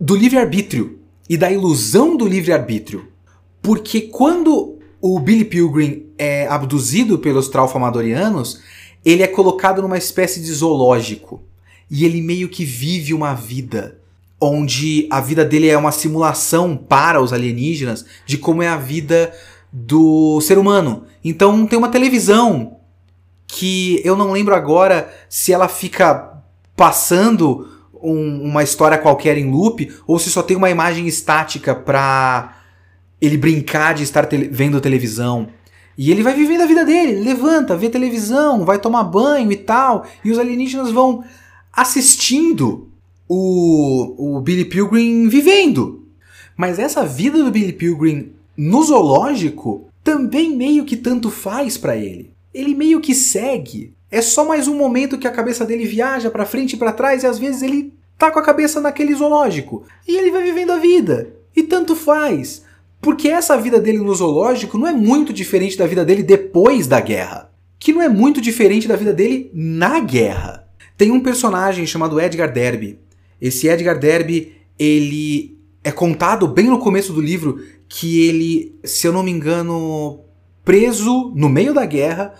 [0.00, 3.08] do livre-arbítrio e da ilusão do livre-arbítrio.
[3.60, 8.62] Porque quando o Billy Pilgrim é abduzido pelos traufamadorianos,
[9.04, 11.42] ele é colocado numa espécie de zoológico.
[11.90, 13.99] E ele meio que vive uma vida
[14.40, 19.32] onde a vida dele é uma simulação para os alienígenas de como é a vida
[19.72, 21.04] do ser humano.
[21.22, 22.78] Então tem uma televisão
[23.46, 26.42] que eu não lembro agora se ela fica
[26.74, 27.68] passando
[28.02, 32.56] um, uma história qualquer em loop ou se só tem uma imagem estática pra
[33.20, 35.48] ele brincar de estar te vendo televisão.
[35.98, 40.06] E ele vai vivendo a vida dele, levanta, vê televisão, vai tomar banho e tal,
[40.24, 41.22] e os alienígenas vão
[41.70, 42.89] assistindo
[43.32, 46.04] o, o Billy Pilgrim vivendo.
[46.56, 52.32] Mas essa vida do Billy Pilgrim no zoológico também meio que tanto faz para ele.
[52.52, 53.94] Ele meio que segue.
[54.10, 57.22] É só mais um momento que a cabeça dele viaja para frente e para trás
[57.22, 59.84] e às vezes ele tá com a cabeça naquele zoológico.
[60.08, 61.32] E ele vai vivendo a vida.
[61.54, 62.64] E tanto faz.
[63.00, 66.98] Porque essa vida dele no zoológico não é muito diferente da vida dele depois da
[66.98, 67.48] guerra.
[67.78, 70.66] Que não é muito diferente da vida dele na guerra.
[70.98, 72.98] Tem um personagem chamado Edgar Derby,
[73.40, 79.12] esse Edgar Derby, ele é contado bem no começo do livro que ele, se eu
[79.12, 80.20] não me engano,
[80.64, 82.34] preso no meio da guerra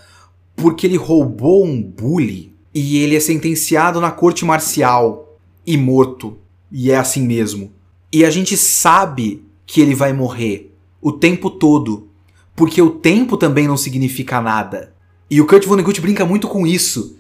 [0.61, 6.37] porque ele roubou um bully e ele é sentenciado na corte marcial e morto.
[6.71, 7.73] E é assim mesmo.
[8.13, 12.09] E a gente sabe que ele vai morrer o tempo todo,
[12.55, 14.95] porque o tempo também não significa nada.
[15.31, 17.17] E o Kurt Vonnegut brinca muito com isso.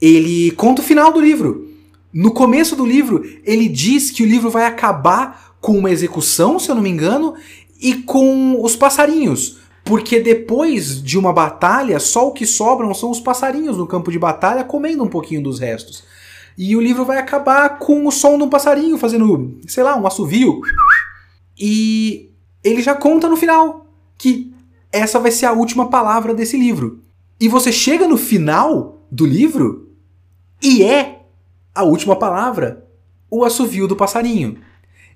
[0.00, 1.68] Ele conta o final do livro.
[2.14, 6.70] No começo do livro, ele diz que o livro vai acabar com uma execução, se
[6.70, 7.34] eu não me engano,
[7.80, 9.58] e com os passarinhos.
[9.84, 14.18] Porque depois de uma batalha, só o que sobram são os passarinhos no campo de
[14.18, 16.04] batalha comendo um pouquinho dos restos.
[16.56, 20.06] E o livro vai acabar com o som de um passarinho fazendo, sei lá, um
[20.06, 20.60] assovio.
[21.58, 22.30] E
[22.62, 24.54] ele já conta no final que
[24.92, 27.02] essa vai ser a última palavra desse livro.
[27.40, 29.90] E você chega no final do livro
[30.62, 31.13] e é
[31.74, 32.86] a última palavra,
[33.30, 34.58] o assovio do passarinho.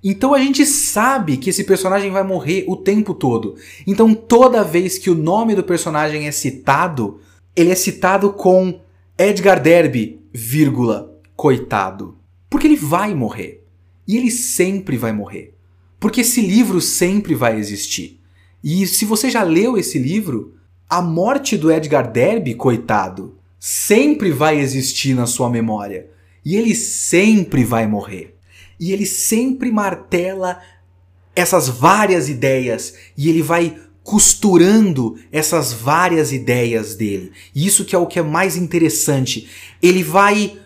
[0.03, 3.55] Então a gente sabe que esse personagem vai morrer o tempo todo.
[3.85, 7.19] Então toda vez que o nome do personagem é citado,
[7.55, 8.79] ele é citado com
[9.17, 12.17] Edgar Derby, vírgula, coitado.
[12.49, 13.65] Porque ele vai morrer.
[14.07, 15.53] E ele sempre vai morrer.
[15.99, 18.19] Porque esse livro sempre vai existir.
[18.63, 20.55] E se você já leu esse livro,
[20.89, 26.09] a morte do Edgar Derby, coitado, sempre vai existir na sua memória.
[26.45, 28.35] E ele sempre vai morrer.
[28.79, 30.61] E ele sempre martela
[31.35, 37.31] essas várias ideias e ele vai costurando essas várias ideias dele.
[37.53, 39.47] E isso que é o que é mais interessante.
[39.81, 40.57] Ele vai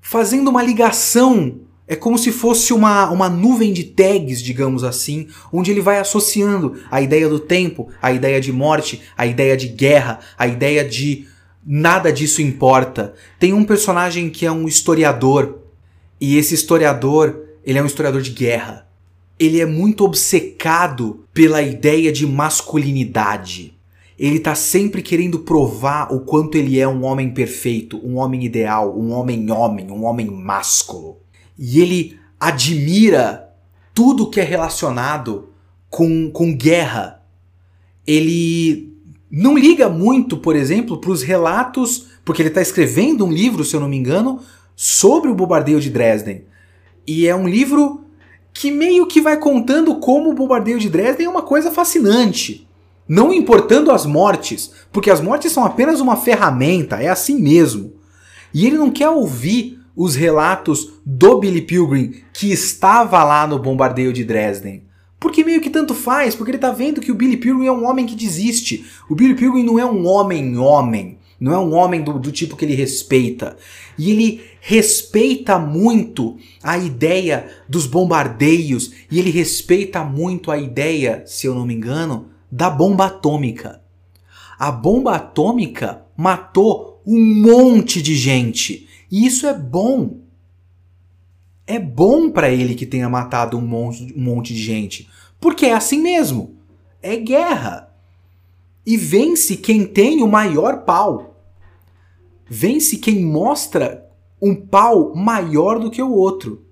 [0.00, 5.72] fazendo uma ligação é como se fosse uma, uma nuvem de tags, digamos assim, onde
[5.72, 10.20] ele vai associando a ideia do tempo, a ideia de morte, a ideia de guerra,
[10.38, 11.26] a ideia de
[11.64, 13.14] nada disso importa.
[13.38, 15.58] Tem um personagem que é um historiador,
[16.20, 18.86] e esse historiador, ele é um historiador de guerra.
[19.38, 23.74] Ele é muito obcecado pela ideia de masculinidade.
[24.18, 28.94] Ele está sempre querendo provar o quanto ele é um homem perfeito, um homem ideal,
[28.98, 31.20] um homem-homem, um homem másculo.
[31.58, 33.48] E ele admira
[33.94, 35.48] tudo que é relacionado
[35.88, 37.22] com, com guerra.
[38.06, 38.89] Ele
[39.30, 43.76] não liga muito, por exemplo, para os relatos, porque ele está escrevendo um livro, se
[43.76, 44.40] eu não me engano,
[44.74, 46.44] sobre o bombardeio de Dresden.
[47.06, 48.04] E é um livro
[48.52, 52.68] que meio que vai contando como o bombardeio de Dresden é uma coisa fascinante.
[53.08, 57.92] Não importando as mortes, porque as mortes são apenas uma ferramenta, é assim mesmo.
[58.52, 64.12] E ele não quer ouvir os relatos do Billy Pilgrim que estava lá no bombardeio
[64.12, 64.84] de Dresden.
[65.20, 67.86] Porque meio que tanto faz, porque ele tá vendo que o Billy Pilgrim é um
[67.86, 68.86] homem que desiste.
[69.08, 71.18] O Billy Pilgrim não é um homem-homem.
[71.38, 73.56] Não é um homem do, do, tipo que ele respeita.
[73.98, 78.92] E ele respeita muito a ideia dos bombardeios.
[79.10, 83.80] E ele respeita muito a ideia, se eu não me engano, da bomba atômica.
[84.58, 88.86] A bomba atômica matou um monte de gente.
[89.10, 90.18] E isso é bom.
[91.70, 95.08] É bom para ele que tenha matado um monte, um monte de gente.
[95.40, 96.56] Porque é assim mesmo.
[97.00, 97.94] É guerra.
[98.84, 101.40] E vence quem tem o maior pau.
[102.48, 104.04] Vence quem mostra
[104.42, 106.66] um pau maior do que o outro.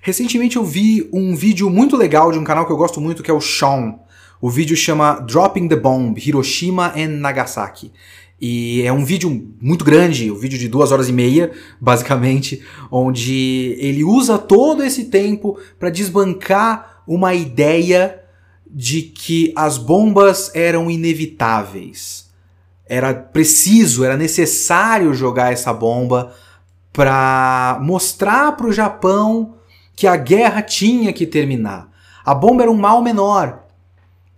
[0.00, 3.30] Recentemente eu vi um vídeo muito legal de um canal que eu gosto muito, que
[3.30, 4.00] é o Sean.
[4.40, 7.92] O vídeo chama Dropping the Bomb, Hiroshima and Nagasaki.
[8.44, 13.76] E é um vídeo muito grande, um vídeo de duas horas e meia, basicamente, onde
[13.78, 18.20] ele usa todo esse tempo para desbancar uma ideia
[18.68, 22.32] de que as bombas eram inevitáveis.
[22.84, 26.34] Era preciso, era necessário jogar essa bomba
[26.92, 29.54] para mostrar para o Japão
[29.94, 31.92] que a guerra tinha que terminar.
[32.24, 33.66] A bomba era um mal menor.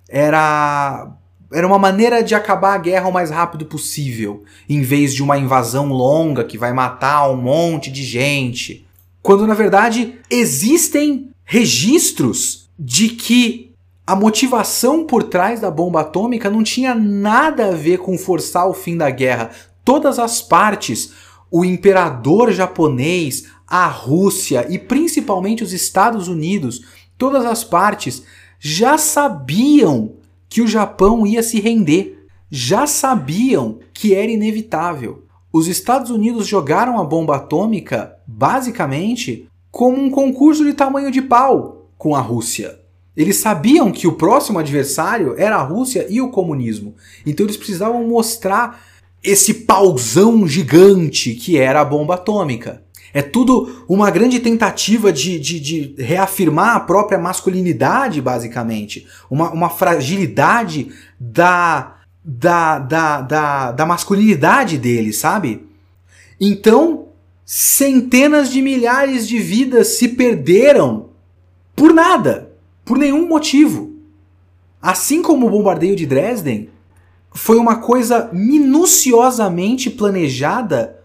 [0.06, 1.10] Era
[1.52, 5.38] era uma maneira de acabar a guerra o mais rápido possível, em vez de uma
[5.38, 8.86] invasão longa que vai matar um monte de gente.
[9.22, 13.72] Quando na verdade existem registros de que
[14.06, 18.74] a motivação por trás da bomba atômica não tinha nada a ver com forçar o
[18.74, 19.50] fim da guerra.
[19.84, 21.12] Todas as partes,
[21.50, 26.84] o imperador japonês, a Rússia e principalmente os Estados Unidos,
[27.16, 28.22] todas as partes
[28.58, 30.16] já sabiam
[30.54, 32.28] que o Japão ia se render.
[32.48, 35.24] Já sabiam que era inevitável.
[35.52, 41.88] Os Estados Unidos jogaram a bomba atômica, basicamente, como um concurso de tamanho de pau
[41.98, 42.78] com a Rússia.
[43.16, 46.94] Eles sabiam que o próximo adversário era a Rússia e o comunismo.
[47.26, 48.80] Então eles precisavam mostrar
[49.24, 52.83] esse pauzão gigante que era a bomba atômica.
[53.14, 59.06] É tudo uma grande tentativa de, de, de reafirmar a própria masculinidade, basicamente.
[59.30, 65.64] Uma, uma fragilidade da, da, da, da, da masculinidade dele, sabe?
[66.40, 67.06] Então,
[67.46, 71.10] centenas de milhares de vidas se perderam
[71.76, 72.50] por nada,
[72.84, 73.94] por nenhum motivo.
[74.82, 76.68] Assim como o bombardeio de Dresden,
[77.32, 80.98] foi uma coisa minuciosamente planejada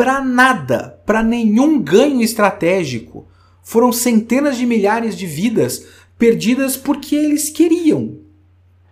[0.00, 3.28] para nada, para nenhum ganho estratégico.
[3.62, 5.84] Foram centenas de milhares de vidas
[6.16, 8.16] perdidas porque eles queriam.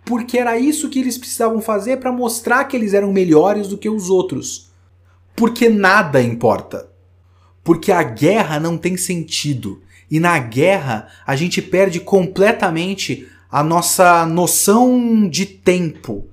[0.05, 3.89] Porque era isso que eles precisavam fazer para mostrar que eles eram melhores do que
[3.89, 4.69] os outros.
[5.35, 6.91] Porque nada importa.
[7.63, 9.81] Porque a guerra não tem sentido.
[10.11, 16.27] E na guerra a gente perde completamente a nossa noção de tempo.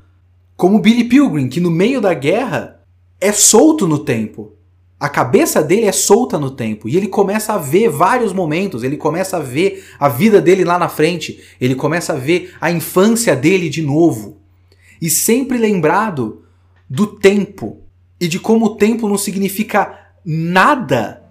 [0.55, 2.83] Como Billy Pilgrim, que no meio da guerra
[3.19, 4.53] é solto no tempo.
[4.99, 8.97] A cabeça dele é solta no tempo e ele começa a ver vários momentos, ele
[8.97, 13.37] começa a ver a vida dele lá na frente, ele começa a ver a infância
[13.37, 14.39] dele de novo.
[15.01, 16.43] E sempre lembrado
[16.89, 17.83] do tempo
[18.19, 21.23] e de como o tempo não significa nada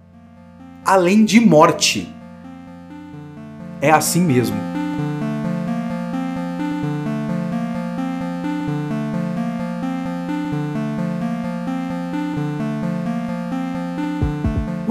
[0.84, 2.08] além de morte.
[3.80, 4.75] É assim mesmo.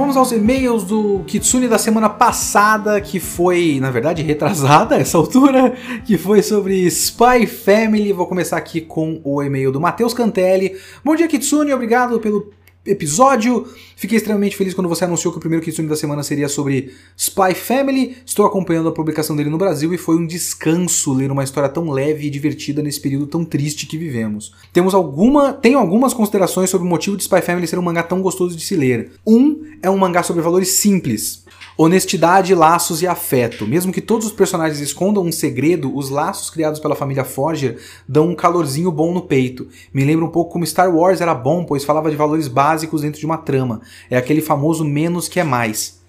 [0.05, 5.73] Vamos aos e-mails do Kitsune da semana passada, que foi, na verdade, retrasada essa altura,
[6.05, 8.13] que foi sobre Spy Family.
[8.13, 10.77] Vou começar aqui com o e-mail do Matheus Cantelli.
[11.03, 12.51] Bom dia, Kitsune, obrigado pelo
[12.85, 13.67] episódio.
[13.95, 17.53] Fiquei extremamente feliz quando você anunciou que o primeiro Kitsune da semana seria sobre Spy
[17.55, 18.17] Family.
[18.25, 21.89] Estou acompanhando a publicação dele no Brasil e foi um descanso ler uma história tão
[21.89, 24.53] leve e divertida nesse período tão triste que vivemos.
[24.71, 28.21] Temos alguma, tenho algumas considerações sobre o motivo de Spy Family ser um mangá tão
[28.21, 29.11] gostoso de se ler.
[29.25, 31.43] Um é um mangá sobre valores simples.
[31.77, 33.67] Honestidade, laços e afeto.
[33.67, 38.29] Mesmo que todos os personagens escondam um segredo, os laços criados pela família Forger dão
[38.29, 39.67] um calorzinho bom no peito.
[39.93, 43.19] Me lembra um pouco como Star Wars era bom, pois falava de valores básicos dentro
[43.19, 43.81] de uma trama.
[44.09, 45.99] É aquele famoso menos que é mais.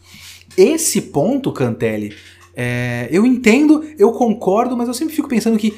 [0.57, 2.15] Esse ponto, Cantelli,
[2.55, 5.77] é, eu entendo, eu concordo, mas eu sempre fico pensando que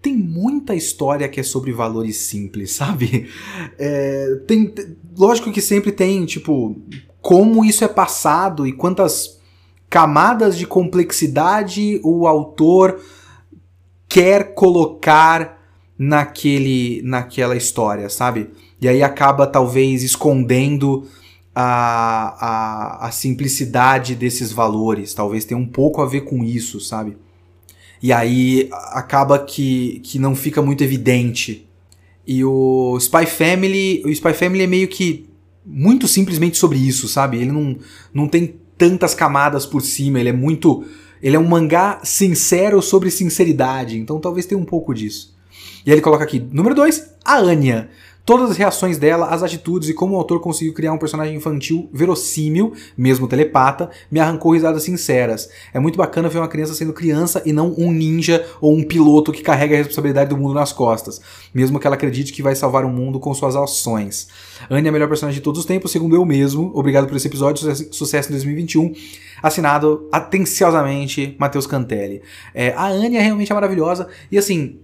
[0.00, 3.28] tem muita história que é sobre valores simples, sabe?
[3.78, 4.74] É, tem,
[5.16, 6.80] lógico que sempre tem, tipo,
[7.28, 9.38] como isso é passado e quantas
[9.90, 13.02] camadas de complexidade o autor
[14.08, 15.62] quer colocar
[15.98, 18.48] naquele, naquela história, sabe?
[18.80, 21.06] E aí acaba talvez escondendo
[21.54, 25.12] a, a, a simplicidade desses valores.
[25.12, 27.18] Talvez tenha um pouco a ver com isso, sabe?
[28.02, 31.68] E aí acaba que, que não fica muito evidente.
[32.26, 35.27] E o Spy Family, o Spy Family é meio que
[35.68, 37.36] muito simplesmente sobre isso, sabe?
[37.36, 37.76] Ele não,
[38.12, 40.84] não tem tantas camadas por cima, ele é muito
[41.22, 45.36] ele é um mangá sincero sobre sinceridade, então talvez tenha um pouco disso.
[45.84, 47.90] E ele coloca aqui, número 2, a Anya.
[48.28, 51.88] Todas as reações dela, as atitudes e como o autor conseguiu criar um personagem infantil
[51.90, 55.48] verossímil, mesmo telepata, me arrancou risadas sinceras.
[55.72, 59.32] É muito bacana ver uma criança sendo criança e não um ninja ou um piloto
[59.32, 61.22] que carrega a responsabilidade do mundo nas costas,
[61.54, 64.28] mesmo que ela acredite que vai salvar o mundo com suas ações.
[64.68, 66.70] Anya é a melhor personagem de todos os tempos, segundo eu mesmo.
[66.74, 68.92] Obrigado por esse episódio, sucesso em 2021.
[69.42, 72.20] Assinado atenciosamente Matheus Cantelli.
[72.52, 74.80] É, a realmente é maravilhosa e assim.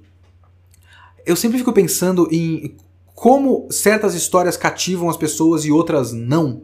[1.27, 2.75] Eu sempre fico pensando em
[3.15, 6.63] como certas histórias cativam as pessoas e outras não.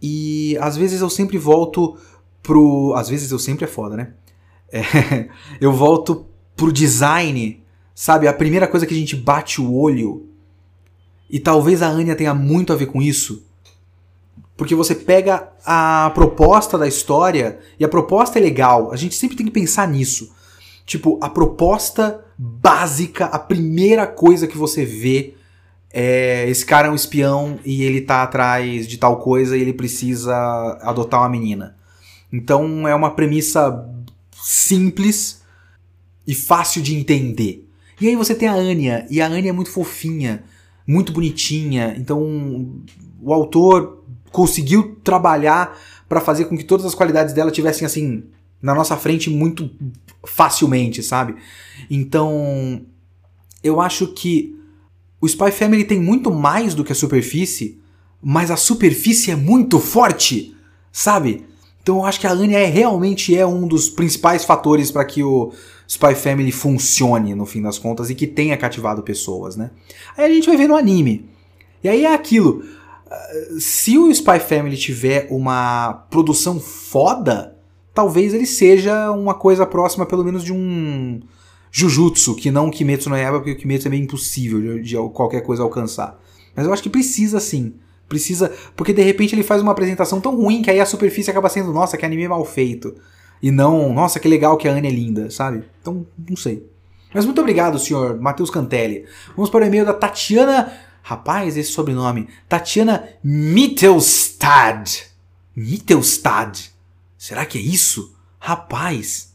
[0.00, 1.98] E às vezes eu sempre volto
[2.42, 2.94] pro.
[2.94, 4.12] Às vezes eu sempre é foda, né?
[4.70, 5.28] É,
[5.60, 7.62] eu volto pro design,
[7.94, 8.28] sabe?
[8.28, 10.28] A primeira coisa que a gente bate o olho.
[11.28, 13.44] E talvez a Anya tenha muito a ver com isso.
[14.56, 18.92] Porque você pega a proposta da história e a proposta é legal.
[18.92, 20.32] A gente sempre tem que pensar nisso.
[20.86, 25.34] Tipo, a proposta básica, a primeira coisa que você vê
[25.96, 29.72] é, esse cara é um espião e ele tá atrás de tal coisa e ele
[29.72, 30.34] precisa
[30.82, 31.76] adotar uma menina.
[32.32, 33.88] Então é uma premissa
[34.32, 35.40] simples
[36.26, 37.70] e fácil de entender.
[38.00, 40.42] E aí você tem a Anya, e a Anya é muito fofinha,
[40.84, 41.94] muito bonitinha.
[41.96, 42.82] Então
[43.22, 45.78] o autor conseguiu trabalhar
[46.08, 48.24] para fazer com que todas as qualidades dela tivessem assim
[48.60, 49.70] na nossa frente muito
[50.26, 51.36] facilmente, sabe?
[51.88, 52.84] Então
[53.62, 54.58] eu acho que
[55.24, 57.78] o Spy Family tem muito mais do que a superfície,
[58.22, 60.54] mas a superfície é muito forte,
[60.92, 61.46] sabe?
[61.82, 65.22] Então eu acho que a Anya é, realmente é um dos principais fatores para que
[65.22, 65.50] o
[65.88, 69.70] Spy Family funcione no fim das contas e que tenha cativado pessoas, né?
[70.14, 71.26] Aí a gente vai ver no anime.
[71.82, 72.62] E aí é aquilo.
[73.58, 77.56] Se o Spy Family tiver uma produção foda,
[77.94, 81.22] talvez ele seja uma coisa próxima, pelo menos, de um
[81.76, 85.40] Jujutsu, que não Kimetsu no Yaiba, porque o Kimetsu é meio impossível de, de qualquer
[85.40, 86.22] coisa alcançar.
[86.54, 87.74] Mas eu acho que precisa sim.
[88.08, 88.52] Precisa.
[88.76, 91.72] Porque de repente ele faz uma apresentação tão ruim que aí a superfície acaba sendo,
[91.72, 92.94] nossa, que anime mal feito.
[93.42, 95.64] E não, nossa, que legal que a Anne é linda, sabe?
[95.80, 96.64] Então, não sei.
[97.12, 99.04] Mas muito obrigado, senhor Matheus Cantelli.
[99.34, 100.72] Vamos para o e-mail da Tatiana.
[101.02, 102.28] Rapaz, esse sobrenome.
[102.48, 105.08] Tatiana Mittelstad.
[105.56, 106.70] Mittelstad.
[107.18, 108.14] Será que é isso?
[108.38, 109.33] Rapaz.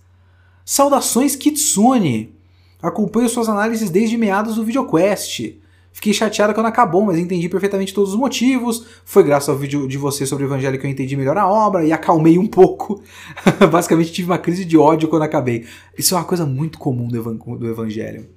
[0.71, 2.31] Saudações Kitsune!
[2.79, 5.57] Acompanho suas análises desde meados do VideoQuest.
[5.91, 8.85] Fiquei chateada quando acabou, mas entendi perfeitamente todos os motivos.
[9.03, 11.83] Foi graças ao vídeo de você sobre o Evangelho que eu entendi melhor a obra
[11.83, 13.01] e acalmei um pouco.
[13.71, 15.65] Basicamente tive uma crise de ódio quando acabei.
[15.97, 18.29] Isso é uma coisa muito comum do Evangelho.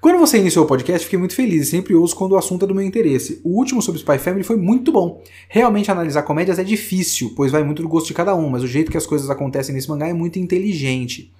[0.00, 2.66] Quando você iniciou o podcast, fiquei muito feliz e sempre ouço quando o assunto é
[2.66, 3.40] do meu interesse.
[3.44, 5.22] O último sobre Spy Family foi muito bom.
[5.48, 8.66] Realmente analisar comédias é difícil, pois vai muito do gosto de cada um, mas o
[8.66, 11.32] jeito que as coisas acontecem nesse mangá é muito inteligente.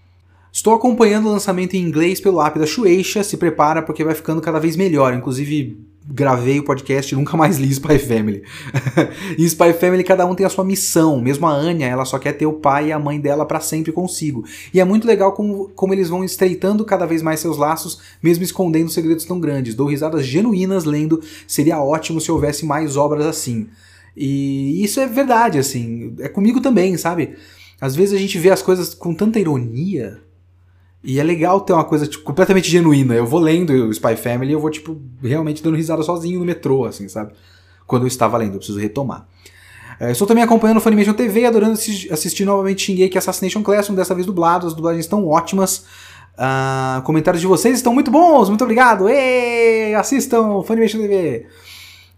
[0.52, 4.42] Estou acompanhando o lançamento em inglês pelo app da Shueisha, se prepara porque vai ficando
[4.42, 5.14] cada vez melhor.
[5.14, 8.42] Inclusive, gravei o podcast e nunca mais li Spy Family.
[9.38, 11.22] e Spy Family, cada um tem a sua missão.
[11.22, 13.92] Mesmo a Anya, ela só quer ter o pai e a mãe dela para sempre
[13.92, 14.44] consigo.
[14.74, 18.44] E é muito legal como, como eles vão estreitando cada vez mais seus laços, mesmo
[18.44, 19.74] escondendo segredos tão grandes.
[19.74, 23.68] Dou risadas genuínas lendo, seria ótimo se houvesse mais obras assim.
[24.14, 26.14] E isso é verdade, assim.
[26.18, 27.36] É comigo também, sabe?
[27.80, 30.20] Às vezes a gente vê as coisas com tanta ironia
[31.04, 33.14] e é legal ter uma coisa tipo, completamente genuína.
[33.14, 36.44] Eu vou lendo o Spy Family e eu vou, tipo, realmente dando risada sozinho no
[36.44, 37.32] metrô, assim, sabe?
[37.86, 39.26] Quando eu estava lendo, eu preciso retomar.
[39.98, 44.26] É, estou também acompanhando o Funimation TV, adorando assistir, novamente Shingeki Assassination Classroom, dessa vez
[44.26, 45.84] dublado, as dublagens estão ótimas.
[46.34, 49.08] Uh, comentários de vocês estão muito bons, muito obrigado!
[49.08, 51.46] Ei, assistam Funimation TV!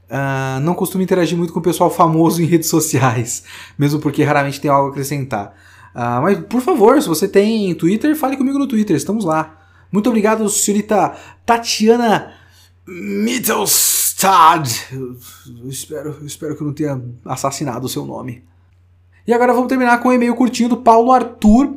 [0.05, 3.43] Uh, ah, não costumo interagir muito com o pessoal famoso em redes sociais,
[3.78, 5.55] mesmo porque raramente tem algo a acrescentar.
[5.95, 9.61] Ah, mas, por favor, se você tem Twitter, fale comigo no Twitter, estamos lá.
[9.92, 11.14] Muito obrigado, senhorita
[11.47, 12.32] Tatiana
[12.86, 14.68] Mittelstad.
[15.66, 18.42] Espero, espero que eu não tenha assassinado o seu nome.
[19.26, 21.76] E agora vamos terminar com um e-mail curtinho do Paulo Arthur.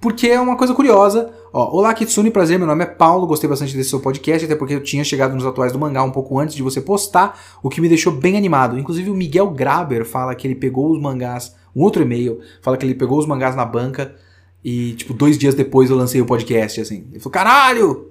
[0.00, 1.30] porque é uma coisa curiosa.
[1.52, 4.74] Ó, Olá Kitsune, prazer, meu nome é Paulo, gostei bastante desse seu podcast, até porque
[4.74, 7.80] eu tinha chegado nos atuais do mangá um pouco antes de você postar, o que
[7.80, 8.78] me deixou bem animado.
[8.78, 12.86] Inclusive o Miguel Graber fala que ele pegou os mangás, um outro e-mail, fala que
[12.86, 14.16] ele pegou os mangás na banca
[14.64, 17.06] e, tipo, dois dias depois eu lancei o podcast, assim.
[17.10, 18.10] Ele falou, caralho!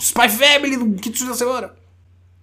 [0.00, 1.72] Spy Family do Kitsune da semana!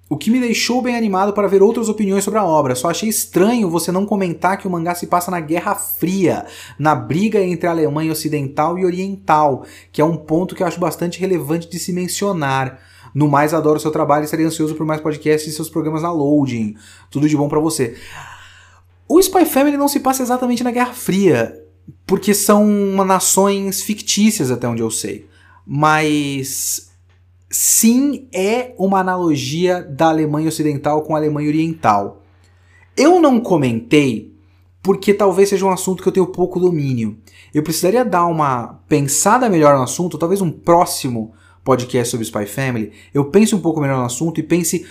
[0.10, 2.74] O que me deixou bem animado para ver outras opiniões sobre a obra.
[2.74, 6.48] Só achei estranho você não comentar que o mangá se passa na Guerra Fria,
[6.80, 10.80] na briga entre a Alemanha Ocidental e Oriental, que é um ponto que eu acho
[10.80, 12.80] bastante relevante de se mencionar.
[13.14, 16.12] No mais, adoro seu trabalho e estarei ansioso por mais podcasts e seus programas na
[16.12, 16.76] Loading.
[17.12, 17.96] Tudo de bom para você.
[19.12, 21.60] O Spy Family não se passa exatamente na Guerra Fria,
[22.05, 22.64] porque são
[23.03, 25.28] nações fictícias, até onde eu sei.
[25.66, 26.91] Mas
[27.49, 32.22] sim é uma analogia da Alemanha Ocidental com a Alemanha Oriental.
[32.95, 34.32] Eu não comentei
[34.84, 37.18] porque talvez seja um assunto que eu tenho pouco domínio.
[37.51, 41.34] Eu precisaria dar uma pensada melhor no assunto, talvez um próximo
[41.64, 42.91] podcast sobre Spy Family.
[43.12, 44.86] Eu pense um pouco melhor no assunto e pense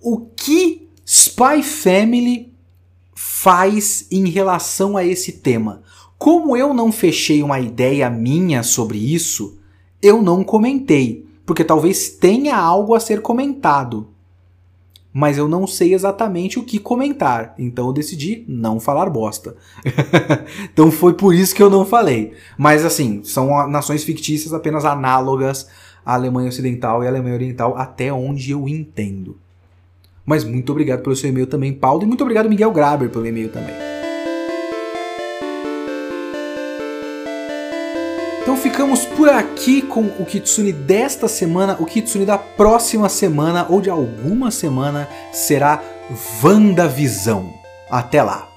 [0.00, 2.55] o que Spy Family
[3.38, 5.82] faz em relação a esse tema.
[6.16, 9.58] Como eu não fechei uma ideia minha sobre isso,
[10.00, 14.08] eu não comentei porque talvez tenha algo a ser comentado.
[15.12, 19.54] Mas eu não sei exatamente o que comentar, então eu decidi não falar bosta.
[20.72, 22.32] então foi por isso que eu não falei.
[22.56, 25.68] Mas assim, são nações fictícias apenas análogas
[26.04, 29.36] à Alemanha Ocidental e à Alemanha Oriental, até onde eu entendo.
[30.26, 33.48] Mas muito obrigado pelo seu e-mail também, Paulo, e muito obrigado, Miguel Graber, pelo e-mail
[33.48, 33.74] também.
[38.42, 41.76] Então ficamos por aqui com o Kitsune desta semana.
[41.80, 45.82] O Kitsune da próxima semana ou de alguma semana será
[46.42, 47.52] WandaVisão.
[47.90, 48.55] Até lá!